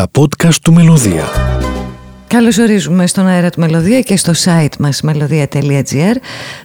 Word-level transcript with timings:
Τα 0.00 0.10
podcast 0.18 0.54
του 0.54 0.72
Μελωδία. 0.72 1.24
Καλώς 2.32 2.58
ορίζουμε 2.58 3.06
στον 3.06 3.26
αέρα 3.26 3.50
του 3.50 3.60
Μελωδία 3.60 4.00
και 4.00 4.16
στο 4.16 4.32
site 4.44 4.76
μας 4.78 5.02
μελωδία.gr 5.02 6.16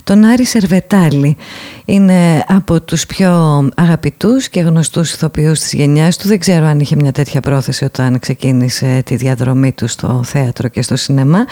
τον 0.04 0.24
Άρη 0.24 0.46
Σερβετάλη. 0.46 1.38
Είναι 1.86 2.44
από 2.48 2.82
τους 2.82 3.06
πιο 3.06 3.32
αγαπητούς 3.76 4.50
και 4.50 4.60
γνωστούς 4.60 5.14
ηθοποιούς 5.14 5.60
της 5.60 5.74
γενιάς 5.74 6.18
του. 6.18 6.28
Δεν 6.28 6.40
ξέρω 6.40 6.66
αν 6.66 6.80
είχε 6.80 6.96
μια 6.96 7.12
τέτοια 7.12 7.42
πρόθεση 7.42 7.86
όταν 7.86 8.20
ξεκίνησε 8.20 9.02
τη 9.06 9.16
διαδρομή 9.16 9.72
του 9.72 9.88
στο 9.88 10.22
θέατρο 10.26 10.68
και 10.68 10.82
στο 10.82 10.96
σινεμά. 10.96 11.46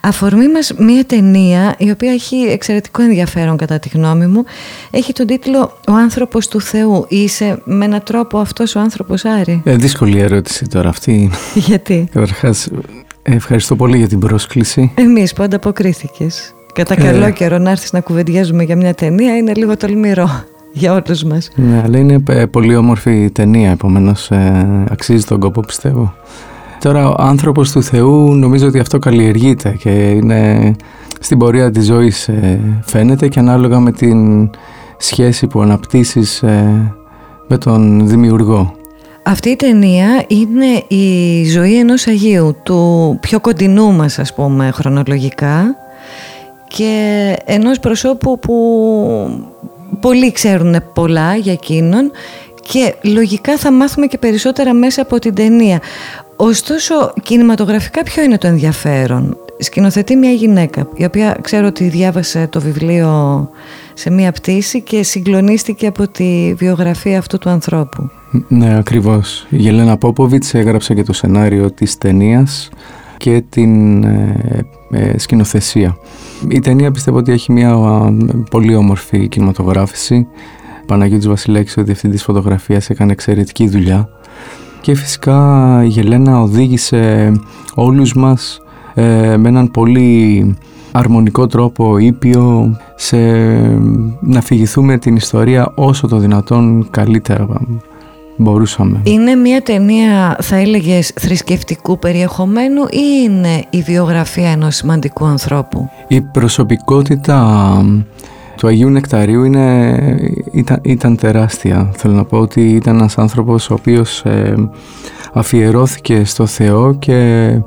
Αφορμή 0.00 0.48
μας 0.48 0.72
μια 0.78 1.04
ταινία 1.04 1.74
η 1.78 1.90
οποία 1.90 2.12
έχει 2.12 2.36
εξαιρετικό 2.36 3.02
ενδιαφέρον 3.02 3.56
κατά 3.56 3.78
τη 3.78 3.88
γνώμη 3.88 4.26
μου. 4.26 4.44
Έχει 4.90 5.12
τον 5.12 5.26
τίτλο 5.26 5.78
«Ο 5.88 5.92
άνθρωπος 5.92 6.48
του 6.48 6.60
Θεού». 6.60 7.06
Είσαι 7.08 7.60
με 7.64 7.84
έναν 7.84 8.02
τρόπο 8.02 8.38
αυτός 8.38 8.74
ο 8.74 8.80
άνθρωπος 8.80 9.24
Άρη; 9.24 9.60
Ε, 9.64 9.76
δύσκολη 9.76 10.18
ερώτηση 10.18 10.66
τώρα 10.66 10.88
αυτή. 10.88 11.30
Γιατί; 11.68 12.08
Καταρχάς 12.12 12.68
Ευχαριστώ 13.26 13.76
πολύ 13.76 13.96
για 13.96 14.08
την 14.08 14.18
πρόσκληση. 14.18 14.92
Εμείς 14.94 15.32
που 15.32 15.42
ανταποκρίθηκες. 15.42 16.54
Κατά 16.74 16.94
καλό 16.94 17.24
ε... 17.24 17.30
καιρό 17.30 17.58
να 17.58 17.70
έρθεις 17.70 17.92
να 17.92 18.00
κουβεντιάζουμε 18.00 18.62
για 18.62 18.76
μια 18.76 18.94
ταινία 18.94 19.36
είναι 19.36 19.52
λίγο 19.54 19.76
τολμηρό 19.76 20.28
για 20.72 20.92
όλους 20.92 21.24
μας. 21.24 21.50
Ναι, 21.54 21.82
αλλά 21.84 21.98
είναι 21.98 22.22
ε, 22.28 22.46
πολύ 22.46 22.76
όμορφη 22.76 23.30
ταινία, 23.30 23.70
επομένως 23.70 24.30
ε, 24.30 24.84
αξίζει 24.90 25.24
τον 25.24 25.40
κόπο 25.40 25.60
πιστεύω. 25.60 26.14
Τώρα 26.80 27.08
ο 27.08 27.14
άνθρωπος 27.18 27.72
του 27.72 27.82
Θεού 27.82 28.34
νομίζω 28.34 28.66
ότι 28.66 28.78
αυτό 28.78 28.98
καλλιεργείται 28.98 29.76
και 29.78 29.90
είναι 29.90 30.72
στην 31.20 31.38
πορεία 31.38 31.70
της 31.70 31.84
ζωής 31.84 32.28
ε, 32.28 32.60
φαίνεται 32.82 33.28
και 33.28 33.38
ανάλογα 33.38 33.80
με 33.80 33.92
την 33.92 34.50
σχέση 34.96 35.46
που 35.46 35.62
αναπτύσσεις 35.62 36.42
με 37.48 37.58
τον 37.58 38.08
δημιουργό. 38.08 38.74
Αυτή 39.26 39.50
η 39.50 39.56
ταινία 39.56 40.24
είναι 40.26 40.82
η 40.88 41.44
ζωή 41.44 41.78
ενός 41.78 42.06
Αγίου, 42.06 42.56
του 42.62 43.18
πιο 43.20 43.40
κοντινού 43.40 43.92
μας 43.92 44.18
ας 44.18 44.34
πούμε 44.34 44.70
χρονολογικά 44.70 45.76
και 46.68 47.36
ενός 47.44 47.78
προσώπου 47.78 48.38
που 48.38 48.56
πολλοί 50.00 50.32
ξέρουν 50.32 50.76
πολλά 50.94 51.36
για 51.36 51.52
εκείνον 51.52 52.10
και 52.70 52.94
λογικά 53.02 53.56
θα 53.56 53.72
μάθουμε 53.72 54.06
και 54.06 54.18
περισσότερα 54.18 54.72
μέσα 54.72 55.02
από 55.02 55.18
την 55.18 55.34
ταινία. 55.34 55.80
Ωστόσο, 56.36 57.12
κινηματογραφικά 57.22 58.02
ποιο 58.02 58.22
είναι 58.22 58.38
το 58.38 58.46
ενδιαφέρον; 58.46 59.36
Σκηνοθετεί 59.64 60.16
μια 60.16 60.30
γυναίκα, 60.30 60.88
η 60.94 61.04
οποία 61.04 61.38
ξέρω 61.40 61.66
ότι 61.66 61.88
διάβασε 61.88 62.46
το 62.46 62.60
βιβλίο 62.60 63.48
σε 63.94 64.10
μια 64.10 64.32
πτήση 64.32 64.82
και 64.82 65.02
συγκλονίστηκε 65.02 65.86
από 65.86 66.08
τη 66.08 66.54
βιογραφία 66.56 67.18
αυτού 67.18 67.38
του 67.38 67.50
ανθρώπου. 67.50 68.10
Ναι, 68.48 68.78
ακριβώς. 68.78 69.46
Η 69.50 69.56
Γελένα 69.56 69.96
Πόποβιτς 69.96 70.54
έγραψε 70.54 70.94
και 70.94 71.02
το 71.02 71.12
σενάριο 71.12 71.72
της 71.72 71.98
ταινίας 71.98 72.68
και 73.16 73.42
την 73.48 74.04
ε, 74.04 74.66
ε, 74.90 75.18
σκηνοθεσία. 75.18 75.96
Η 76.48 76.58
ταινία 76.58 76.90
πιστεύω 76.90 77.16
ότι 77.16 77.32
έχει 77.32 77.52
μια 77.52 77.76
πολύ 78.50 78.74
όμορφη 78.74 79.28
κινηματογράφηση. 79.28 80.26
Παναγιώτης 80.86 81.28
Βασιλέξης, 81.28 81.76
ο 81.76 81.82
διευθυντής 81.82 82.22
φωτογραφίας, 82.22 82.90
έκανε 82.90 83.12
εξαιρετική 83.12 83.68
δουλειά. 83.68 84.08
Και 84.80 84.94
φυσικά 84.94 85.80
η 85.84 85.86
Γελένα 85.86 86.40
οδήγησε 86.40 87.32
όλους 87.74 88.14
μας 88.14 88.58
ε, 88.94 89.36
με 89.36 89.48
έναν 89.48 89.70
πολύ 89.70 90.56
αρμονικό 90.92 91.46
τρόπο, 91.46 91.98
ήπιο, 91.98 92.76
σε 92.94 93.16
να 94.20 94.40
φυγηθούμε 94.40 94.98
την 94.98 95.16
ιστορία 95.16 95.72
όσο 95.74 96.08
το 96.08 96.16
δυνατόν 96.16 96.86
καλύτερα 96.90 97.46
μπορούσαμε. 98.36 99.00
Είναι 99.02 99.34
μια 99.34 99.62
ταινία, 99.62 100.36
θα 100.40 100.56
έλεγες, 100.56 101.12
θρησκευτικού 101.20 101.98
περιεχομένου 101.98 102.82
ή 102.90 103.22
είναι 103.24 103.64
η 103.70 103.82
βιογραφία 103.82 104.50
ενός 104.50 104.76
σημαντικού 104.76 105.24
ανθρώπου; 105.24 105.88
Η 106.08 106.20
προσωπικότητα 106.20 107.76
του 108.56 108.66
Αγίου 108.66 108.90
Νεκταρίου 108.90 109.44
είναι, 109.44 109.96
ήταν, 110.52 110.78
ήταν 110.82 111.16
τεράστια. 111.16 111.90
Θέλω 111.96 112.14
να 112.14 112.24
πω 112.24 112.38
ότι 112.38 112.60
ήταν 112.60 112.96
ένας 112.96 113.18
άνθρωπος 113.18 113.70
ο 113.70 113.74
οποίος 113.74 114.24
ε, 114.24 114.54
αφιερώθηκε 115.32 116.24
στο 116.24 116.46
Θεό 116.46 116.94
και 116.94 117.14
ε, 117.14 117.62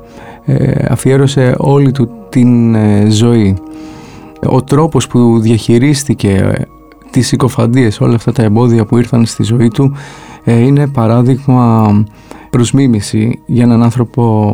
αφιέρωσε 0.88 1.54
όλη 1.58 1.90
του 1.90 2.08
την 2.28 2.74
ε, 2.74 3.10
ζωή. 3.10 3.56
Ο 4.48 4.62
τρόπος 4.62 5.06
που 5.06 5.40
διαχειρίστηκε 5.40 6.30
ε, 6.30 6.62
τις 7.10 7.26
συκοφαντίες, 7.26 8.00
όλα 8.00 8.14
αυτά 8.14 8.32
τα 8.32 8.42
εμπόδια 8.42 8.84
που 8.84 8.98
ήρθαν 8.98 9.26
στη 9.26 9.42
ζωή 9.42 9.68
του 9.68 9.92
είναι 10.44 10.86
παράδειγμα 10.86 11.92
προς 12.50 12.72
μίμηση 12.72 13.42
για 13.46 13.62
έναν 13.62 13.82
άνθρωπο 13.82 14.52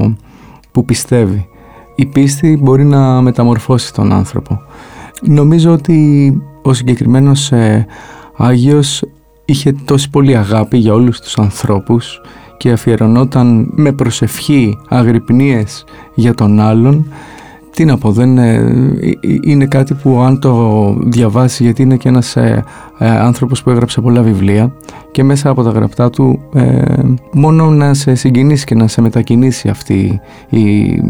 που 0.72 0.84
πιστεύει. 0.84 1.48
Η 1.94 2.06
πίστη 2.06 2.58
μπορεί 2.62 2.84
να 2.84 3.20
μεταμορφώσει 3.20 3.94
τον 3.94 4.12
άνθρωπο. 4.12 4.60
Νομίζω 5.22 5.72
ότι 5.72 6.32
ο 6.62 6.72
συγκεκριμένος 6.72 7.52
Άγιος 8.36 9.02
είχε 9.44 9.72
τόση 9.84 10.10
πολύ 10.10 10.36
αγάπη 10.36 10.78
για 10.78 10.92
όλους 10.92 11.20
τους 11.20 11.38
ανθρώπους 11.38 12.20
και 12.56 12.70
αφιερωνόταν 12.70 13.68
με 13.70 13.92
προσευχή 13.92 14.78
αγρυπνίες 14.88 15.84
για 16.14 16.34
τον 16.34 16.60
άλλον. 16.60 17.06
Τι 17.70 17.84
να 17.84 17.98
πω, 17.98 18.12
δεν, 18.12 18.38
είναι 19.42 19.66
κάτι 19.66 19.94
που 19.94 20.20
αν 20.20 20.40
το 20.40 20.94
διαβάσει 21.00 21.62
γιατί 21.62 21.82
είναι 21.82 21.96
και 21.96 22.08
ένας 22.08 22.36
ε, 22.36 22.64
ε, 22.98 23.08
άνθρωπος 23.08 23.62
που 23.62 23.70
έγραψε 23.70 24.00
πολλά 24.00 24.22
βιβλία 24.22 24.72
και 25.10 25.24
μέσα 25.24 25.50
από 25.50 25.62
τα 25.62 25.70
γραπτά 25.70 26.10
του 26.10 26.40
ε, 26.54 26.82
μόνο 27.32 27.70
να 27.70 27.94
σε 27.94 28.14
συγκινήσει 28.14 28.64
και 28.64 28.74
να 28.74 28.86
σε 28.86 29.00
μετακινήσει 29.00 29.68
αυτή 29.68 30.20
η, 30.48 31.00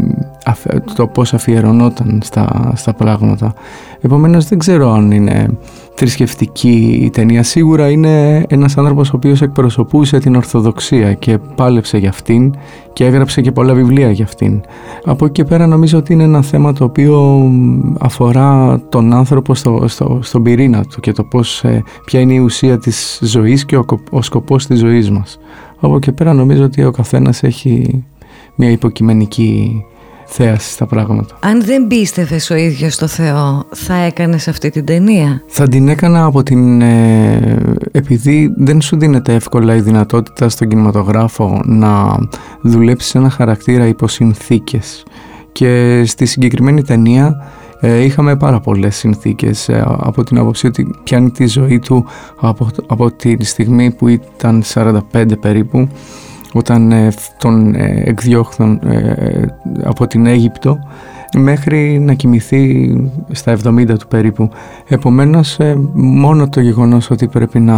το 0.95 1.07
πώς 1.07 1.33
αφιερωνόταν 1.33 2.19
στα, 2.23 2.73
στα 2.75 2.93
πράγματα. 2.93 3.53
Επομένως 4.01 4.47
δεν 4.47 4.57
ξέρω 4.57 4.91
αν 4.91 5.11
είναι 5.11 5.57
θρησκευτική 5.93 6.99
η 7.03 7.09
ταινία. 7.09 7.43
Σίγουρα 7.43 7.89
είναι 7.89 8.45
ένας 8.49 8.77
άνθρωπος 8.77 9.09
ο 9.09 9.15
οποίος 9.15 9.41
εκπροσωπούσε 9.41 10.17
την 10.17 10.35
Ορθοδοξία 10.35 11.13
και 11.13 11.37
πάλεψε 11.55 11.97
για 11.97 12.09
αυτήν 12.09 12.53
και 12.93 13.05
έγραψε 13.05 13.41
και 13.41 13.51
πολλά 13.51 13.73
βιβλία 13.73 14.11
για 14.11 14.25
αυτήν. 14.25 14.61
Από 15.05 15.25
εκεί 15.25 15.33
και 15.33 15.43
πέρα 15.43 15.67
νομίζω 15.67 15.97
ότι 15.97 16.13
είναι 16.13 16.23
ένα 16.23 16.41
θέμα 16.41 16.73
το 16.73 16.83
οποίο 16.83 17.49
αφορά 17.99 18.81
τον 18.89 19.13
άνθρωπο 19.13 19.55
στο, 19.55 19.83
στο, 19.87 20.19
στον 20.21 20.43
πυρήνα 20.43 20.83
του 20.83 20.99
και 20.99 21.11
το 21.11 21.23
πώς, 21.23 21.63
ε, 21.63 21.83
ποια 22.05 22.19
είναι 22.19 22.33
η 22.33 22.39
ουσία 22.39 22.77
της 22.77 23.19
ζωής 23.21 23.65
και 23.65 23.77
ο, 23.77 23.85
ο 24.09 24.21
σκοπός 24.21 24.67
της 24.67 24.79
ζωής 24.79 25.11
μας. 25.11 25.39
Από 25.79 25.95
εκεί 25.95 26.05
και 26.05 26.11
πέρα 26.11 26.33
νομίζω 26.33 26.63
ότι 26.63 26.83
ο 26.83 26.91
καθένας 26.91 27.43
έχει 27.43 28.03
μια 28.55 28.69
υποκειμενική 28.69 29.83
θέαση 30.25 30.71
στα 30.71 30.85
πράγματα. 30.85 31.35
Αν 31.39 31.63
δεν 31.63 31.87
πίστευες 31.87 32.49
ο 32.49 32.55
ίδιος 32.55 32.93
στο 32.93 33.07
Θεό, 33.07 33.63
θα 33.75 33.95
έκανες 33.95 34.47
αυτή 34.47 34.69
την 34.69 34.85
ταινία; 34.85 35.43
Θα 35.47 35.67
την 35.67 35.87
έκανα 35.87 36.25
από 36.25 36.43
την... 36.43 36.81
Ε, 36.81 37.57
επειδή 37.91 38.53
δεν 38.57 38.81
σου 38.81 38.97
δίνεται 38.97 39.33
εύκολα 39.33 39.75
η 39.75 39.81
δυνατότητα 39.81 40.49
στον 40.49 40.67
κινηματογράφο 40.67 41.61
να 41.65 42.17
δουλέψεις 42.61 43.15
ένα 43.15 43.29
χαρακτήρα 43.29 43.87
υπό 43.87 44.07
συνθήκες. 44.07 45.03
Και 45.51 46.03
στη 46.05 46.25
συγκεκριμένη 46.25 46.83
ταινία 46.83 47.45
ε, 47.79 48.03
είχαμε 48.03 48.35
πάρα 48.35 48.59
πολλές 48.59 48.95
συνθήκες 48.95 49.69
ε, 49.69 49.83
από 49.85 50.23
την 50.23 50.37
άποψη 50.37 50.67
ότι 50.67 50.95
πιάνει 51.03 51.31
τη 51.31 51.45
ζωή 51.45 51.79
του 51.79 52.05
από, 52.39 52.69
από 52.87 53.11
τη 53.11 53.43
στιγμή 53.43 53.91
που 53.91 54.07
ήταν 54.07 54.63
45 54.73 54.99
περίπου 55.39 55.89
όταν 56.55 56.91
ε, 56.91 57.11
τον 57.37 57.75
ε, 57.75 58.03
εκδιώχθουν 58.05 58.79
ε, 58.85 59.45
από 59.83 60.07
την 60.07 60.25
Αίγυπτο 60.25 60.79
μέχρι 61.37 61.99
να 61.99 62.13
κοιμηθεί 62.13 62.93
στα 63.31 63.57
70 63.63 63.85
του 63.99 64.07
περίπου. 64.07 64.49
Επομένως, 64.87 65.57
μόνο 65.93 66.49
το 66.49 66.59
γεγονός 66.59 67.09
ότι 67.09 67.27
πρέπει 67.27 67.59
να 67.59 67.77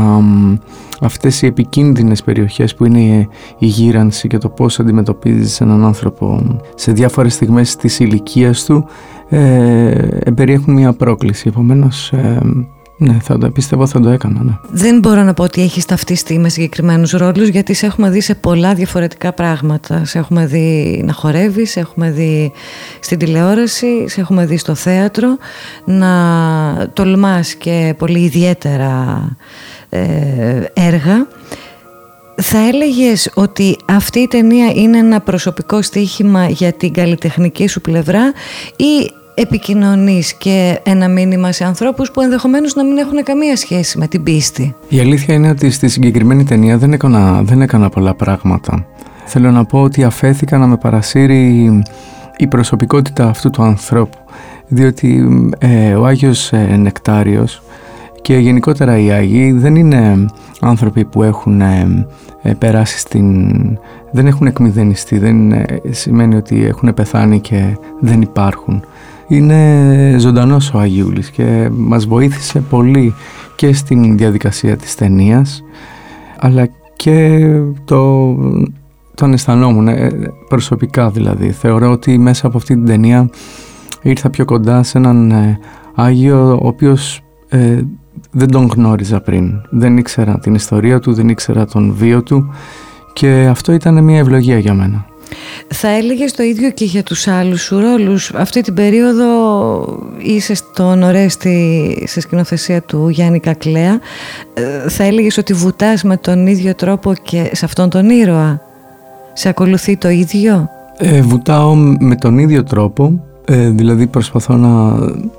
αυτές 1.02 1.42
οι 1.42 1.46
επικίνδυνες 1.46 2.24
περιοχές 2.24 2.76
που 2.76 2.86
είναι 2.86 3.28
η 3.58 3.66
γύρανση 3.66 4.28
και 4.28 4.38
το 4.38 4.50
πώς 4.50 4.80
αντιμετωπίζεις 4.80 5.62
έναν 5.62 5.86
άνθρωπο 5.86 6.58
σε 6.76 6.92
διάφορες 6.92 7.34
στιγμές 7.34 7.76
της 7.76 8.00
ηλικίας 8.00 8.66
του 8.66 8.86
ε, 9.30 10.32
περιέχουν 10.36 10.74
μια 10.74 10.94
πρόκληση. 10.94 11.48
Επομένως, 11.48 12.14
ναι, 12.98 13.18
θα 13.22 13.38
το, 13.38 13.50
πιστεύω 13.50 13.88
θα 13.88 14.00
το 14.00 14.10
έκανα. 14.10 14.44
Ναι. 14.44 14.58
Δεν 14.72 15.00
μπορώ 15.00 15.24
να 15.24 15.34
πω 15.34 15.44
ότι 15.44 15.62
έχεις 15.62 15.86
ταυτιστεί 15.86 16.40
με 16.40 16.50
συγκεκριμένους 16.50 17.12
ρόλους, 17.12 17.48
γιατί 17.48 17.74
σε 17.74 17.86
έχουμε 17.86 18.10
δει 18.10 18.22
σε 18.22 18.36
πολλά 18.36 18.74
διαφορετικά 18.74 19.34
πράγματα. 19.34 20.06
Σε 20.06 20.18
έχουμε 20.18 20.46
δει 20.46 21.02
να 21.06 21.14
χορεύεις, 21.14 21.72
σε 21.72 21.80
έχουμε 21.80 22.12
δει 22.12 22.52
στην 23.00 23.18
τηλεόραση, 23.18 24.08
σε 24.08 24.22
έχουμε 24.22 24.46
δει 24.46 24.58
στο 24.58 24.76
θέατρο 24.76 25.38
να 25.86 26.12
τολμάς 26.94 27.54
και 27.54 27.94
πολύ 27.98 28.20
ιδιαίτερα 28.20 29.22
ε, 29.90 30.02
έργα. 30.74 31.28
Θα 32.42 32.58
έλεγες 32.68 33.32
ότι 33.34 33.78
αυτή 33.86 34.20
η 34.20 34.28
ταινία 34.28 34.72
είναι 34.76 34.98
ένα 34.98 35.22
προσωπικό 35.22 35.82
στοίχημα 35.82 36.50
για 36.50 36.74
την 36.74 36.94
καλλιτεχνική 36.94 37.68
σου 37.68 37.82
πλευρά 37.82 38.34
ή 38.76 39.12
επικοινωνείς 39.40 40.34
και 40.34 40.80
ένα 40.84 41.08
μήνυμα 41.08 41.52
σε 41.52 41.66
ανθρώπους 41.66 42.12
που 42.12 42.22
ενδεχομένως 42.22 42.76
να 42.76 42.84
μην 42.84 42.98
έχουν 42.98 43.24
καμία 43.24 43.56
σχέση 43.56 43.98
με 43.98 44.08
την 44.08 44.24
πίστη. 44.24 44.76
Η 44.90 45.00
αλήθεια 45.00 45.34
είναι 45.34 45.50
ότι 45.50 45.70
στη 45.70 45.88
συγκεκριμένη 45.88 46.44
ταινία 46.44 46.78
δεν 46.78 46.94
έκανα, 46.94 47.42
δεν 47.44 47.62
έκανα 47.62 47.90
πολλά 47.90 48.14
πράγματα. 48.14 48.86
Θέλω 49.26 49.52
να 49.52 49.66
πω 49.66 49.82
ότι 49.82 50.04
αφέθηκα 50.04 50.58
να 50.58 50.68
με 50.68 50.78
παρασύρει 50.78 51.72
η 52.38 52.48
προσωπικότητα 52.48 53.28
αυτού 53.28 53.50
του 53.50 53.64
ανθρώπου 53.64 54.18
διότι 54.68 55.28
ε, 55.58 55.94
ο 55.94 56.06
Άγιος 56.06 56.52
ε, 56.54 56.76
Νεκτάριος 56.78 57.62
και 58.22 58.38
γενικότερα 58.38 58.98
οι 58.98 59.12
Άγιοι 59.12 59.52
δεν 59.52 59.76
είναι 59.76 60.26
άνθρωποι 60.62 61.06
που 61.06 61.24
έχουν 61.24 61.62
ε, 61.62 62.08
ε, 62.42 62.54
περάσει 62.54 63.00
στην... 63.00 63.58
δεν 64.12 64.28
έχουν 64.28 64.48
εκμυδενιστεί, 64.48 65.18
δεν 65.18 65.54
σημαίνει 65.90 66.36
ότι 66.36 66.66
έχουν 66.66 66.94
πεθάνει 66.94 67.40
και 67.40 67.78
δεν 68.00 68.22
υπάρχουν. 68.22 68.84
Είναι 69.28 70.16
ζωντανός 70.20 70.74
ο 70.74 70.80
Αγίουλης 70.80 71.30
και 71.30 71.70
μας 71.72 72.06
βοήθησε 72.06 72.60
πολύ 72.60 73.14
και 73.56 73.74
στην 73.74 74.18
διαδικασία 74.18 74.78
της 74.78 74.96
ταινίας, 74.96 75.64
αλλά 76.40 76.70
και 76.96 77.48
το, 77.86 78.34
τον 79.16 79.34
αισθανόμουν 79.34 79.88
προσωπικά 80.48 81.10
δηλαδή. 81.10 81.52
Θεωρώ 81.52 81.92
ότι 81.92 82.18
μέσα 82.18 82.48
από 82.48 82.58
αυτή 82.58 82.74
την 82.74 82.86
ταινία 82.86 83.30
ήρθα 84.02 84.30
πιο 84.30 84.46
κοντά 84.46 84.84
σε 84.84 84.98
έναν 84.98 85.32
ε, 85.32 85.60
Άγιο 85.96 86.60
ο 86.62 86.68
οποίος 86.68 87.22
ε, 87.50 87.82
δεν 88.32 88.52
τον 88.52 88.66
γνώριζα 88.76 89.22
πριν. 89.22 89.62
Δεν 89.70 89.98
ήξερα 89.98 90.40
την 90.40 90.56
ιστορία 90.56 91.00
του, 91.00 91.14
δεν 91.14 91.30
ήξερα 91.30 91.66
τον 91.66 91.94
βίο 91.94 92.24
του 92.24 92.54
και 93.14 93.48
αυτό 93.50 93.72
ήταν 93.72 94.04
μια 94.04 94.18
ευλογία 94.18 94.58
για 94.58 94.74
μένα. 94.74 95.06
Θα 95.68 95.88
έλεγες 95.88 96.32
το 96.32 96.44
ίδιο 96.44 96.70
και 96.70 96.86
για 96.86 97.04
τους 97.04 97.28
άλλους 97.28 97.62
σου 97.62 97.80
ρόλους. 97.80 98.32
Αυτή 98.34 98.62
την 98.62 98.74
περίοδο 98.74 99.28
είσαι 100.18 100.54
στον 100.54 101.04
Ορέστη 101.04 102.04
σε 102.08 102.20
σκηνοθεσία 102.20 102.82
του 102.82 103.10
Γιάννη 103.10 103.40
Κακλέα. 103.40 104.00
Ε, 104.54 104.90
θα 104.90 105.04
έλεγες 105.04 105.38
ότι 105.38 105.54
βουτάς 105.54 106.04
με 106.04 106.18
τον 106.18 106.48
ίδιο 106.48 106.76
τρόπο 106.76 107.14
και 107.24 107.50
σε 107.54 107.66
αυτόν 107.66 107.90
τον 107.90 108.10
ήρωα; 108.10 108.62
Σε 109.34 109.50
ακολουθεί 109.50 109.98
το 109.98 110.10
ίδιο; 110.10 110.70
Ε, 110.98 111.22
βουτάω 111.22 111.76
με 112.00 112.16
τον 112.16 112.38
ίδιο 112.38 112.64
τρόπο 112.64 113.22
ε, 113.50 113.70
δηλαδή 113.70 114.08
προσπαθώ 114.08 114.56
να 114.56 114.96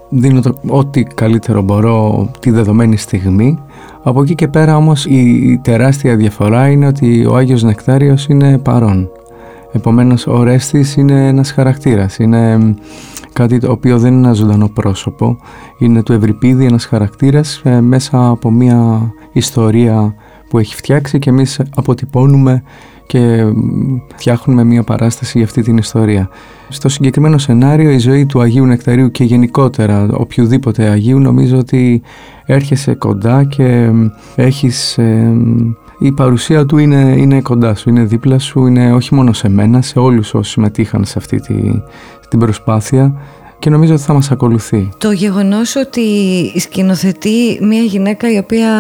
δίνω 0.09 0.41
το, 0.41 0.55
ό,τι 0.67 1.03
καλύτερο 1.03 1.63
μπορώ 1.63 2.29
τη 2.41 2.51
δεδομένη 2.51 2.97
στιγμή. 2.97 3.59
Από 4.03 4.23
εκεί 4.23 4.35
και 4.35 4.49
πέρα 4.49 4.77
όμως 4.77 5.07
η, 5.07 5.61
τεράστια 5.63 6.17
διαφορά 6.17 6.69
είναι 6.69 6.87
ότι 6.87 7.27
ο 7.27 7.37
Άγιος 7.37 7.63
Νεκτάριος 7.63 8.27
είναι 8.27 8.59
παρόν. 8.59 9.11
Επομένως 9.73 10.27
ο 10.27 10.43
Ρέστης 10.43 10.97
είναι 10.97 11.27
ένας 11.27 11.51
χαρακτήρας, 11.53 12.19
είναι 12.19 12.75
κάτι 13.33 13.59
το 13.59 13.71
οποίο 13.71 13.99
δεν 13.99 14.13
είναι 14.13 14.27
ένα 14.27 14.33
ζωντανό 14.33 14.69
πρόσωπο. 14.69 15.39
Είναι 15.79 16.03
το 16.03 16.13
Ευρυπίδη 16.13 16.65
ένας 16.65 16.85
χαρακτήρας 16.85 17.61
ε, 17.65 17.81
μέσα 17.81 18.29
από 18.29 18.51
μια 18.51 19.13
ιστορία 19.33 20.15
που 20.49 20.59
έχει 20.59 20.75
φτιάξει 20.75 21.19
και 21.19 21.31
εμείς 21.31 21.61
αποτυπώνουμε 21.75 22.63
και 23.07 23.45
φτιάχνουμε 24.17 24.65
μια 24.65 24.83
παράσταση 24.83 25.39
για 25.39 25.47
αυτή 25.47 25.63
την 25.63 25.77
ιστορία. 25.77 26.29
Στο 26.69 26.89
συγκεκριμένο 26.89 27.39
σενάριο 27.39 27.91
η 27.91 27.99
ζωή 27.99 28.27
του 28.27 28.41
Αγίου 28.41 28.67
Νεκταρίου 28.67 29.11
και 29.11 29.25
γενικότερα 29.25 30.09
οποιοδήποτε 30.13 30.89
Αγίου 30.89 31.19
νομίζω 31.19 31.59
ότι 31.59 32.03
έρχεσαι 32.47 32.95
κοντά 32.95 33.45
και 33.45 33.91
έχεις... 34.37 34.99
η 35.99 36.13
παρουσία 36.13 36.67
του 36.67 36.79
είναι, 36.79 37.15
είναι 37.17 37.41
κοντά 37.41 37.75
σου, 37.75 37.89
είναι 37.89 38.03
δίπλα 38.03 38.39
σου, 38.39 38.67
είναι 38.67 38.93
όχι 38.93 39.15
μόνο 39.15 39.33
σε 39.33 39.49
μένα, 39.49 39.83
σε 39.83 39.99
όλους 39.99 40.35
όσοι 40.35 40.51
συμμετείχαν 40.51 41.05
σε 41.05 41.15
αυτή 41.17 41.41
τη, 41.41 41.83
την 42.29 42.39
προσπάθεια 42.39 43.15
και 43.59 43.71
νομίζω 43.71 43.93
ότι 43.93 44.03
θα 44.03 44.13
μας 44.13 44.31
ακολουθεί. 44.31 44.89
Το 44.99 45.11
γεγονός 45.11 45.77
ότι 45.77 46.03
σκηνοθετεί 46.57 47.59
μια 47.61 47.83
γυναίκα 47.83 48.33
η 48.33 48.39
οποία 48.39 48.71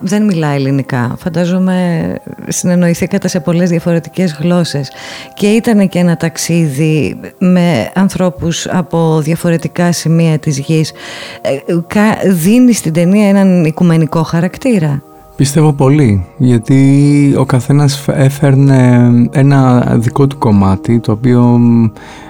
δεν 0.00 0.24
μιλά 0.24 0.48
ελληνικά, 0.48 1.16
φαντάζομαι 1.18 2.14
συνεννοηθήκατε 2.48 3.28
σε 3.28 3.40
πολλές 3.40 3.70
διαφορετικές 3.70 4.36
γλώσσες 4.40 4.90
και 5.34 5.46
ήταν 5.46 5.88
και 5.88 5.98
ένα 5.98 6.16
ταξίδι 6.16 7.20
με 7.38 7.90
ανθρώπους 7.94 8.66
από 8.66 9.20
διαφορετικά 9.20 9.92
σημεία 9.92 10.38
της 10.38 10.58
γης, 10.58 10.92
ε, 11.40 12.30
δίνει 12.30 12.72
στην 12.72 12.92
ταινία 12.92 13.28
έναν 13.28 13.64
οικουμενικό 13.64 14.22
χαρακτήρα. 14.22 15.02
Πιστεύω 15.36 15.72
πολύ, 15.72 16.26
γιατί 16.38 17.34
ο 17.38 17.44
καθένας 17.44 18.08
έφερνε 18.08 19.08
ένα 19.30 19.80
δικό 19.98 20.26
του 20.26 20.38
κομμάτι, 20.38 20.98
το 21.00 21.12
οποίο 21.12 21.60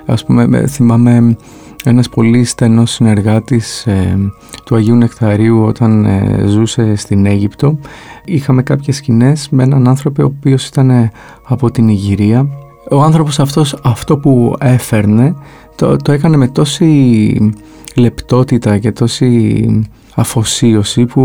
ας 0.06 0.24
πούμε 0.24 0.66
θυμάμαι 0.66 1.36
ένας 1.84 2.08
πολύ 2.08 2.44
στενός 2.44 2.90
συνεργάτης 2.90 3.86
ε, 3.86 4.18
του 4.64 4.74
Αγίου 4.74 4.94
Νεκταρίου 4.94 5.62
όταν 5.64 6.04
ε, 6.04 6.44
ζούσε 6.46 6.96
στην 6.96 7.26
Αίγυπτο. 7.26 7.78
Είχαμε 8.24 8.62
κάποιες 8.62 8.96
σκηνές 8.96 9.48
με 9.50 9.62
έναν 9.62 9.88
άνθρωπο 9.88 10.22
ο 10.22 10.26
οποίος 10.26 10.66
ήταν 10.66 10.90
ε, 10.90 11.10
από 11.48 11.70
την 11.70 11.88
Ιγυρία. 11.88 12.48
Ο 12.90 13.02
άνθρωπος 13.02 13.38
αυτός 13.40 13.76
αυτό 13.82 14.18
που 14.18 14.56
έφερνε 14.60 15.34
το, 15.76 15.96
το 15.96 16.12
έκανε 16.12 16.36
με 16.36 16.48
τόση 16.48 17.52
λεπτότητα 17.96 18.78
και 18.78 18.92
τόση 18.92 19.68
αφοσίωση 20.14 21.04
που 21.04 21.22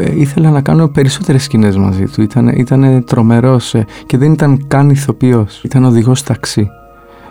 ήθελα 0.00 0.50
να 0.50 0.60
κάνω 0.60 0.88
περισσότερες 0.88 1.42
σκηνές 1.42 1.76
μαζί 1.76 2.04
του. 2.04 2.22
Ήταν, 2.22 2.48
ήταν 2.48 3.04
τρομερός 3.04 3.74
και 4.06 4.16
δεν 4.16 4.32
ήταν 4.32 4.64
καν 4.68 4.90
ηθοποιός, 4.90 5.62
ήταν 5.64 5.84
οδηγός 5.84 6.22
ταξί. 6.22 6.70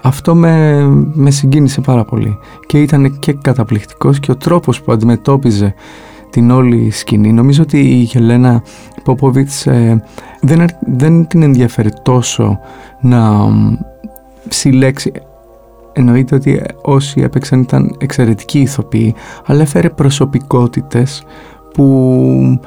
Αυτό 0.02 0.36
με, 0.36 0.84
με 1.14 1.31
συγκίνησε 1.31 1.81
πάρα 1.81 2.06
πολύ 2.06 2.38
και 2.66 2.81
ήταν 2.81 3.19
και 3.19 3.34
καταπληκτικός 3.34 4.19
και 4.19 4.31
ο 4.31 4.36
τρόπος 4.36 4.81
που 4.81 4.92
αντιμετώπιζε 4.92 5.74
την 6.30 6.52
όλη 6.52 6.92
σκηνή. 6.92 7.34
Νομίζω 7.34 7.62
ότι 7.62 7.80
η 7.80 8.02
Γελένα 8.02 8.64
Πόποβιτς 9.04 9.68
ε, 9.68 10.04
δεν, 10.42 10.66
δεν 10.96 11.28
την 11.28 11.42
ενδιαφέρει 11.42 11.90
τόσο 12.04 12.60
να 13.02 13.48
συλλέξει 14.48 15.12
εννοείται 15.94 16.36
ότι 16.36 16.62
όσοι 16.81 17.22
έπαιξαν 17.22 17.62
ήταν 17.62 17.96
εξαιρετικοί 18.00 18.60
ηθοποιοί 18.60 19.16
αλλά 19.46 19.62
έφερε 19.62 19.90
προσωπικότητες 19.90 21.24
που 21.78 22.60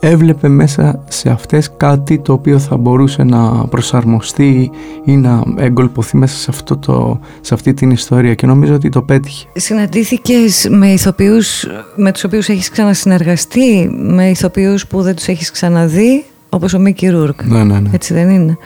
έβλεπε 0.00 0.48
μέσα 0.48 1.04
σε 1.08 1.30
αυτές 1.30 1.70
κάτι 1.76 2.18
το 2.18 2.32
οποίο 2.32 2.58
θα 2.58 2.76
μπορούσε 2.76 3.22
να 3.22 3.66
προσαρμοστεί 3.66 4.70
ή 5.04 5.16
να 5.16 5.42
εγκολποθεί 5.56 6.16
μέσα 6.16 6.36
σε, 6.36 6.46
αυτό 6.48 6.76
το, 6.76 7.20
σε 7.40 7.54
αυτή 7.54 7.74
την 7.74 7.90
ιστορία 7.90 8.34
και 8.34 8.46
νομίζω 8.46 8.74
ότι 8.74 8.88
το 8.88 9.02
πέτυχε. 9.02 9.46
Συναντήθηκες 9.54 10.68
με 10.70 10.88
ηθοποιούς 10.88 11.66
με 11.96 12.12
τους 12.12 12.24
οποίους 12.24 12.48
έχεις 12.48 12.70
ξανασυνεργαστεί, 12.70 13.90
με 13.92 14.30
ηθοποιούς 14.30 14.86
που 14.86 15.02
δεν 15.02 15.14
τους 15.14 15.26
έχεις 15.26 15.50
ξαναδεί, 15.50 16.24
όπως 16.48 16.74
ο 16.74 16.78
Μίκη 16.78 17.08
Ρούρκ. 17.08 17.44
Ναι, 17.44 17.64
ναι, 17.64 17.80
ναι. 17.80 17.90
Έτσι 17.92 18.14
δεν 18.14 18.30
είναι; 18.30 18.58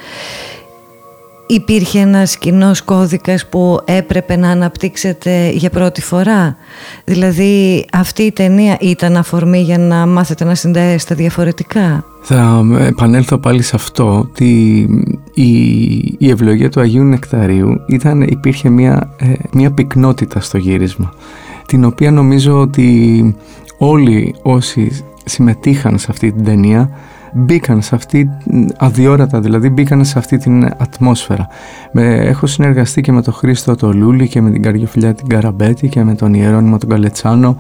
Υπήρχε 1.47 2.01
ένας 2.01 2.39
κοινός 2.39 2.83
κώδικας 2.83 3.47
που 3.47 3.79
έπρεπε 3.85 4.37
να 4.37 4.51
αναπτύξετε 4.51 5.51
για 5.51 5.71
πρώτη 5.71 6.03
φορά; 6.03 6.57
Δηλαδή 7.05 7.85
αυτή 7.93 8.23
η 8.23 8.33
ταινία 8.33 8.77
ήταν 8.81 9.17
αφορμή 9.17 9.61
για 9.61 9.79
να 9.79 10.07
μάθετε 10.07 10.45
να 10.45 10.55
συνδέεστε 10.55 11.15
διαφορετικά; 11.15 12.05
Θα 12.23 12.65
επανέλθω 12.79 13.39
πάλι 13.39 13.63
σε 13.63 13.77
αυτό 13.77 14.19
ότι 14.19 14.79
η, 15.35 15.51
η 16.19 16.31
ευλογία 16.31 16.71
του 16.71 16.81
Αγίου 16.81 17.05
Νεκταρίου 17.05 17.81
ήταν, 17.87 18.21
υπήρχε 18.23 18.69
μια, 18.69 19.11
ε, 19.17 19.33
μια 19.53 19.71
πυκνότητα 19.71 20.41
στο 20.41 20.59
γύρισμα 20.59 21.13
την 21.67 21.85
οποία 21.85 22.11
νομίζω 22.11 22.61
ότι 22.61 23.37
όλοι 23.79 24.35
όσοι 24.43 25.05
συμμετείχαν 25.25 25.99
σε 25.99 26.07
αυτή 26.11 26.33
την 26.33 26.45
ταινία 26.45 26.91
μπήκαν 27.37 27.83
σε 27.83 27.95
αυτή, 27.95 28.31
αδιόρατα 28.77 29.41
δηλαδή, 29.41 29.69
μπήκαν 29.69 30.05
σε 30.05 30.19
αυτή 30.19 30.37
την 30.37 30.65
ατμόσφαιρα. 30.77 31.47
Με, 31.93 32.15
έχω 32.15 32.47
συνεργαστεί 32.47 33.01
και 33.01 33.13
με 33.13 33.23
τον 33.23 33.35
Χρήστο 33.35 33.75
το 33.75 33.93
Λούλη 33.93 34.29
και 34.29 34.41
με 34.41 34.51
την 34.51 34.63
Καριοφιλιά 34.63 35.15
την 35.15 35.29
Καραμπέτη 35.29 35.89
και 35.89 36.05
με 36.05 36.15
τον 36.15 36.35
Ιερώνυμο 36.35 36.79
τον 36.79 36.89
Καλετσάνο, 36.89 37.57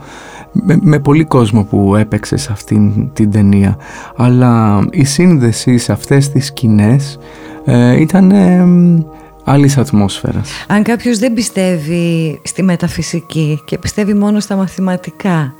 με, 0.52 0.78
με 0.80 0.98
πολύ 0.98 1.24
κόσμο 1.24 1.64
που 1.64 1.96
έπαιξε 1.96 2.36
σε 2.36 2.52
αυτή 2.52 3.10
την 3.12 3.30
ταινία. 3.30 3.76
Αλλά 4.16 4.80
η 4.90 5.04
σύνδεση 5.04 5.78
σε 5.78 5.92
αυτές 5.92 6.30
τις 6.30 6.46
σκηνές 6.46 7.18
ε, 7.64 8.00
ήταν 8.00 8.32
άλλης 9.48 9.76
ατμόσφαιρας. 9.78 10.50
Αν 10.66 10.82
κάποιος 10.82 11.18
δεν 11.18 11.32
πιστεύει 11.32 12.40
στη 12.42 12.62
μεταφυσική 12.62 13.60
και 13.64 13.78
πιστεύει 13.78 14.14
μόνο 14.14 14.40
στα 14.40 14.56
μαθηματικά, 14.56 15.54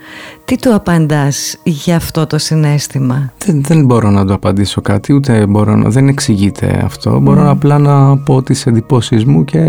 τι 0.44 0.56
του 0.56 0.74
απαντάς 0.74 1.58
για 1.62 1.96
αυτό 1.96 2.26
το 2.26 2.38
συνέστημα; 2.38 3.32
Δεν, 3.46 3.62
δεν 3.62 3.84
μπορώ 3.84 4.10
να 4.10 4.24
το 4.24 4.34
απαντήσω 4.34 4.80
κάτι, 4.80 5.12
ούτε 5.12 5.46
μπορώ 5.46 5.76
να, 5.76 5.88
δεν 5.88 6.08
εξηγείται 6.08 6.80
αυτό. 6.84 7.20
Μπορώ 7.20 7.50
απλά 7.50 7.78
να 7.78 8.16
πω 8.16 8.42
τις 8.42 8.66
εντυπώσεις 8.66 9.24
μου 9.24 9.44
και 9.44 9.60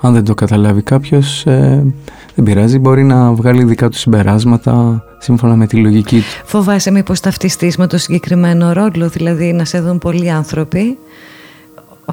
αν 0.00 0.12
δεν 0.12 0.24
το 0.24 0.34
καταλάβει 0.34 0.82
κάποιος, 0.82 1.46
ε, 1.46 1.84
δεν 2.34 2.44
πειράζει, 2.44 2.78
μπορεί 2.78 3.02
να 3.02 3.32
βγάλει 3.32 3.64
δικά 3.64 3.88
του 3.88 3.96
συμπεράσματα 3.96 5.04
σύμφωνα 5.18 5.56
με 5.56 5.66
τη 5.66 5.76
λογική 5.76 6.16
του. 6.16 6.44
Φοβάσαι 6.44 6.90
μήπως 6.90 7.20
ταυτιστείς 7.20 7.76
με 7.76 7.86
το 7.86 7.98
συγκεκριμένο 7.98 8.72
ρόλο, 8.72 9.08
δηλαδή 9.08 9.52
να 9.52 9.64
σε 9.64 9.80
δουν 9.80 9.98
πολλοί 9.98 10.30
άνθρωποι; 10.30 10.98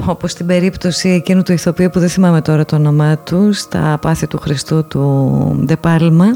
Όπως 0.06 0.32
στην 0.32 0.46
περίπτωση 0.46 1.10
εκείνου 1.10 1.44
του 1.44 1.52
ηθοποιού 1.52 1.90
που 1.90 2.00
δεν 2.00 2.10
θυμάμαι 2.10 2.42
τώρα 2.42 2.66
το 2.66 2.76
όνομά 2.76 3.18
του 3.18 3.54
στα 3.54 3.98
πάθη 4.02 4.28
του 4.28 4.40
Χριστού 4.40 4.86
του 4.88 5.62
Ντεπάλμα 5.66 6.36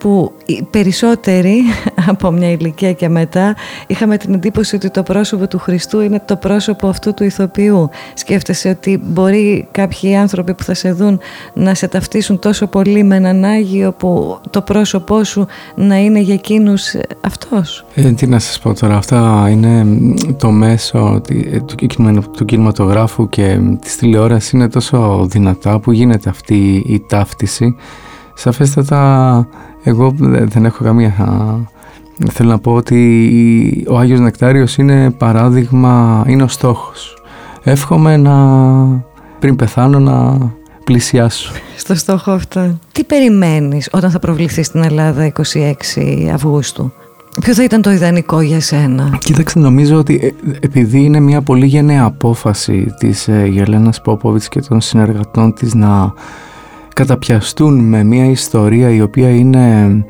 που 0.00 0.32
οι 0.44 0.62
περισσότεροι 0.70 1.62
από 2.12 2.30
μια 2.30 2.50
ηλικία 2.50 2.92
και 2.92 3.08
μετά 3.08 3.56
είχαμε 3.86 4.16
την 4.16 4.34
εντύπωση 4.34 4.76
ότι 4.76 4.90
το 4.90 5.02
πρόσωπο 5.02 5.48
του 5.48 5.58
Χριστού 5.58 6.00
είναι 6.00 6.22
το 6.24 6.36
πρόσωπο 6.36 6.88
αυτού 6.88 7.14
του 7.14 7.24
ηθοποιού. 7.24 7.90
Σκέφτεσαι 8.14 8.68
ότι 8.68 9.00
μπορεί 9.04 9.68
κάποιοι 9.70 10.16
άνθρωποι 10.16 10.54
που 10.54 10.62
θα 10.62 10.74
σε 10.74 10.92
δουν 10.92 11.20
να 11.52 11.74
σε 11.74 11.88
ταυτίσουν 11.88 12.38
τόσο 12.38 12.66
πολύ 12.66 13.02
με 13.02 13.16
έναν 13.16 13.44
Άγιο 13.44 13.92
που 13.92 14.40
το 14.50 14.60
πρόσωπό 14.62 15.24
σου 15.24 15.46
να 15.74 15.96
είναι 15.98 16.20
για 16.20 16.34
εκείνους 16.34 16.94
αυτός; 17.20 17.84
Ε, 17.94 18.12
τι 18.12 18.26
να 18.26 18.38
σας 18.38 18.58
πω 18.58 18.74
τώρα, 18.74 18.96
αυτά 18.96 19.46
είναι 19.50 19.86
το 20.38 20.50
μέσο 20.50 21.20
του 22.36 22.44
κινηματογράφου 22.44 23.28
και 23.28 23.58
της 23.80 23.96
τηλεόρασης 23.96 24.50
είναι 24.50 24.68
τόσο 24.68 25.26
δυνατά 25.30 25.78
που 25.78 25.92
γίνεται 25.92 26.30
αυτή 26.30 26.84
η 26.86 27.04
ταύτιση. 27.08 27.76
Σαφέστατα 28.34 29.46
εγώ 29.82 30.14
δεν 30.18 30.64
έχω 30.64 30.84
καμία... 30.84 31.14
Θέλω 32.30 32.50
να 32.50 32.58
πω 32.58 32.72
ότι 32.74 33.84
ο 33.88 33.98
Άγιος 33.98 34.20
Νεκτάριος 34.20 34.76
είναι 34.76 35.10
παράδειγμα, 35.10 36.24
είναι 36.26 36.42
ο 36.42 36.48
στόχος. 36.48 37.16
Εύχομαι 37.62 38.16
να 38.16 38.36
πριν 39.38 39.56
πεθάνω 39.56 39.98
να 39.98 40.38
πλησιάσω. 40.84 41.52
Στο 41.76 41.94
στόχο 41.94 42.30
αυτό. 42.30 42.78
Τι 42.92 43.04
περιμένεις 43.04 43.88
όταν 43.92 44.10
θα 44.10 44.18
προβληθείς 44.18 44.66
στην 44.66 44.82
Ελλάδα 44.82 45.32
26 45.32 45.72
Αυγούστου; 46.32 46.92
Ποιο 47.40 47.54
θα 47.54 47.64
ήταν 47.64 47.82
το 47.82 47.90
ιδανικό 47.90 48.40
για 48.40 48.60
σένα; 48.60 49.18
Κοίταξε, 49.18 49.58
νομίζω 49.58 49.96
ότι 49.96 50.20
ε, 50.22 50.56
επειδή 50.60 51.02
είναι 51.04 51.20
μια 51.20 51.42
πολύ 51.42 51.66
γενναία 51.66 52.04
απόφαση 52.04 52.94
της 52.98 53.28
ε, 53.28 53.46
Γελένας 53.46 54.00
Πόποβιτς 54.00 54.48
και 54.48 54.60
των 54.60 54.80
συνεργατών 54.80 55.54
της 55.54 55.74
να 55.74 56.12
καταπιαστούν 57.00 57.78
με 57.78 58.04
μια 58.04 58.24
ιστορία 58.24 58.90
η 58.90 59.00
οποία 59.00 59.30
είναι 59.30 60.04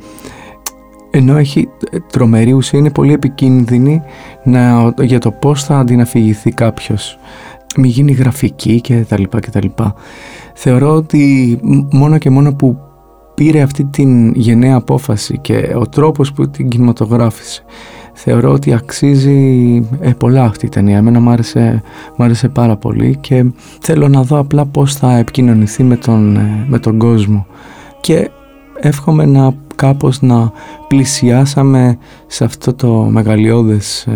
ενώ 1.10 1.36
έχει 1.36 1.68
τρομερή 2.12 2.52
ουσία 2.52 2.78
είναι 2.78 2.90
πολύ 2.90 3.12
επικίνδυνη 3.12 4.02
να, 4.44 4.94
για 5.00 5.18
το 5.18 5.30
πώς 5.30 5.64
θα 5.64 5.78
αντιναφηγηθεί 5.78 6.50
κάποιος 6.50 7.18
μη 7.76 7.88
γίνει 7.88 8.12
γραφική 8.12 8.80
και 8.80 9.04
τα 9.08 9.18
λοιπά 9.18 9.40
και 9.40 9.50
τα 9.50 9.60
λοιπά. 9.62 9.94
Θεωρώ 10.54 10.94
ότι 10.94 11.58
μόνο 11.92 12.18
και 12.18 12.30
μόνο 12.30 12.54
που 12.54 12.78
πήρε 13.34 13.60
αυτή 13.60 13.84
την 13.84 14.34
γενναία 14.34 14.76
απόφαση 14.76 15.38
και 15.40 15.74
ο 15.76 15.86
τρόπος 15.86 16.32
που 16.32 16.50
την 16.50 16.68
κινηματογράφησε 16.68 17.62
θεωρώ 18.12 18.52
ότι 18.52 18.72
αξίζει 18.72 19.88
ε, 20.00 20.10
πολλά 20.18 20.44
αυτή 20.44 20.66
η 20.66 20.68
ταινία. 20.68 20.96
Εμένα 20.96 21.20
μου 21.20 21.30
άρεσε, 21.30 21.82
άρεσε 22.16 22.48
πάρα 22.48 22.76
πολύ 22.76 23.16
και 23.20 23.44
θέλω 23.80 24.08
να 24.08 24.22
δω 24.22 24.38
απλά 24.38 24.66
πώς 24.66 24.94
θα 24.94 25.16
επικοινωνηθεί 25.16 25.82
με 25.82 25.96
τον, 25.96 26.36
ε, 26.36 26.64
με 26.68 26.78
τον 26.78 26.98
κόσμο. 26.98 27.46
Και 28.00 28.30
εύχομαι 28.80 29.24
να 29.26 29.54
κάπως 29.76 30.22
να 30.22 30.52
πλησιάσαμε 30.88 31.98
σε 32.26 32.44
αυτό 32.44 32.74
το 32.74 32.88
μεγαλειώδες 32.88 34.06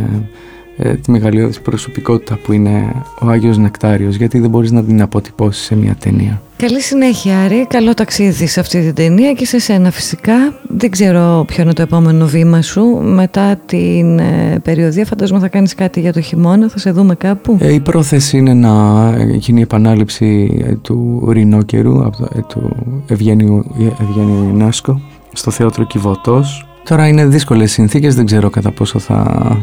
ε, 0.76 0.88
ε, 0.88 0.94
τη 0.94 1.10
μεγαλειώδης 1.10 1.60
προσωπικότητα 1.60 2.38
που 2.44 2.52
είναι 2.52 3.02
ο 3.20 3.28
Άγιος 3.28 3.58
Νεκτάριος 3.58 4.16
γιατί 4.16 4.38
δεν 4.38 4.50
μπορείς 4.50 4.70
να 4.70 4.84
την 4.84 5.02
αποτυπώσεις 5.02 5.64
σε 5.64 5.76
μια 5.76 5.96
ταινία. 6.00 6.42
Καλή 6.56 6.80
συνέχεια 6.80 7.38
Άρη, 7.38 7.66
καλό 7.66 7.94
ταξίδι 7.94 8.46
σε 8.46 8.60
αυτή 8.60 8.80
την 8.80 8.94
ταινία 8.94 9.32
και 9.32 9.46
σε 9.46 9.58
σένα 9.58 9.90
φυσικά. 9.90 10.34
Δεν 10.68 10.90
ξέρω 10.90 11.44
ποιο 11.46 11.62
είναι 11.62 11.72
το 11.72 11.82
επόμενο 11.82 12.26
βήμα 12.26 12.62
σου. 12.62 12.84
Μετά 13.02 13.56
την 13.66 14.18
ε, 14.18 14.58
περιοδία 14.62 15.04
φαντάζομαι 15.04 15.40
θα 15.40 15.48
κάνεις 15.48 15.74
κάτι 15.74 16.00
για 16.00 16.12
το 16.12 16.20
χειμώνα, 16.20 16.68
θα 16.68 16.78
σε 16.78 16.90
δούμε 16.90 17.14
κάπου. 17.14 17.56
Ε, 17.60 17.72
η 17.72 17.80
πρόθεση 17.80 18.36
είναι 18.36 18.54
να 18.54 19.16
γίνει 19.34 19.58
η 19.58 19.62
επανάληψη 19.62 20.60
ε, 20.64 20.74
του 20.74 21.28
Ρινόκερου, 21.32 22.00
ε, 22.34 22.40
του 22.48 22.76
Ευγένιου, 23.08 23.64
Ευγένιου 24.00 24.48
Ινάσκο, 24.54 25.00
στο 25.32 25.50
Θέατρο 25.50 25.84
Κιβωτός. 25.84 26.66
Τώρα 26.84 27.08
είναι 27.08 27.26
δύσκολες 27.26 27.72
συνθήκες, 27.72 28.14
δεν 28.14 28.26
ξέρω 28.26 28.50
κατά 28.50 28.70
πόσο 28.70 28.98
θα 28.98 29.58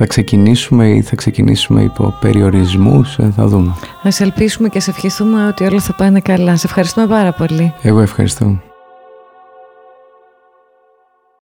θα 0.00 0.06
ξεκινήσουμε 0.06 0.88
ή 0.88 1.02
θα 1.02 1.16
ξεκινήσουμε 1.16 1.82
υπό 1.82 2.14
περιορισμούς, 2.20 3.18
ε, 3.18 3.32
θα 3.36 3.46
δούμε. 3.46 3.74
Ας 4.02 4.20
ελπίσουμε 4.20 4.68
και 4.68 4.80
σε 4.80 4.90
ευχηθούμε 4.90 5.46
ότι 5.46 5.64
όλα 5.64 5.80
θα 5.80 5.94
πάνε 5.94 6.20
καλά. 6.20 6.56
Σε 6.56 6.66
ευχαριστούμε 6.66 7.06
πάρα 7.06 7.32
πολύ. 7.32 7.72
Εγώ 7.82 8.00
ευχαριστώ. 8.00 8.67